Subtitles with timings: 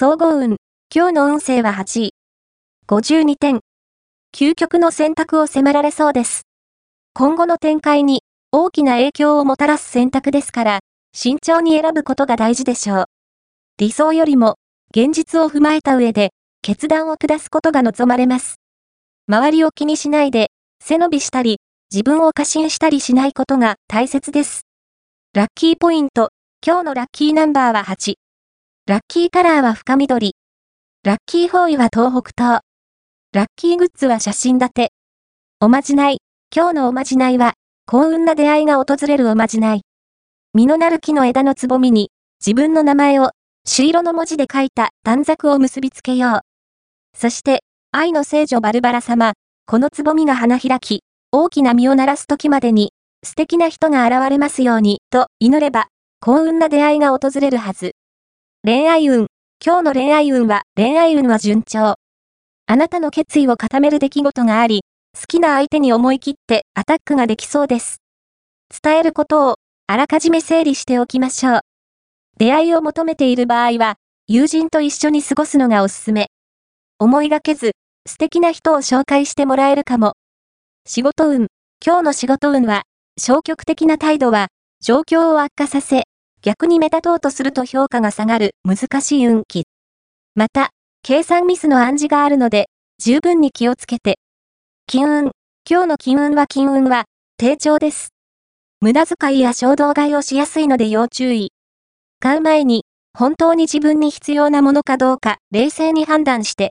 [0.00, 0.58] 総合運。
[0.94, 2.14] 今日の運勢は8位。
[2.86, 3.58] 52点。
[4.32, 6.42] 究極の選択を迫られそうです。
[7.14, 8.22] 今後の展開に
[8.52, 10.78] 大きな影響をもたらす選択ですから、
[11.12, 13.04] 慎重に選ぶことが大事でしょう。
[13.78, 14.54] 理想よりも、
[14.96, 16.30] 現実を踏まえた上で、
[16.62, 18.60] 決断を下すことが望まれます。
[19.26, 21.58] 周りを気にしないで、背伸びしたり、
[21.92, 24.62] 自分を過信したりしないことが大切です。
[25.34, 26.28] ラッキーポイント、
[26.64, 28.14] 今日のラッキーナンバーは8。
[28.88, 30.34] ラッキーカラーは深緑。
[31.04, 32.62] ラッキー方位は東北東。
[33.34, 34.92] ラッキーグッズは写真立て。
[35.60, 36.22] おまじない。
[36.56, 37.52] 今日のおまじないは、
[37.84, 39.82] 幸運な出会いが訪れるおまじない。
[40.54, 43.32] 実のなる木の枝のつぼみに、自分の名前を、
[43.66, 46.40] 朱色の文字で書いた短冊を結びつけよう。
[47.14, 49.34] そして、愛の聖女バルバラ様、
[49.66, 55.88] このつぼみが花開き、大きな実を鳴らす時までに、素敵な人が現れますように、と祈れば、
[56.20, 57.97] 幸運な出会いが訪れるはず。
[58.70, 59.28] 恋愛運。
[59.64, 61.94] 今日の恋愛運は、恋愛運は順調。
[62.66, 64.82] あなたの決意を固める出来事があり、
[65.18, 68.02] 好きな相手に思い切ってアタックができそうです。
[68.82, 69.54] 伝えることを、
[69.86, 71.60] あらかじめ整理しておきましょう。
[72.36, 73.94] 出会いを求めている場合は、
[74.26, 76.26] 友人と一緒に過ごすのがおすすめ。
[76.98, 77.72] 思いがけず、
[78.06, 80.12] 素敵な人を紹介してもらえるかも。
[80.86, 81.46] 仕事運。
[81.82, 82.82] 今日の仕事運は、
[83.18, 84.48] 消極的な態度は、
[84.82, 86.04] 状況を悪化させ、
[86.42, 89.66] 逆に目立とうとすると評価が下がる難しい運気。
[90.34, 90.70] また、
[91.02, 94.18] 計算ミスの暗示があるので、十分に気をつけて。
[94.86, 95.30] 金運。
[95.68, 97.04] 今日の金運は金運は、
[97.36, 98.10] 低調です。
[98.80, 101.52] 無駄遣いや衝動買いをしやすいので要注意。
[102.20, 102.84] 買う前に、
[103.16, 106.66] 本当に自分に必要なものかどうか、冷静に判断して、